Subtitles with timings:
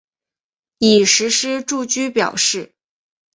[0.79, 2.71] 已实施住居表示。